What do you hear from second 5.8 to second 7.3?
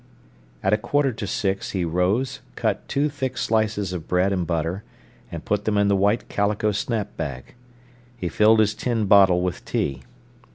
the white calico snap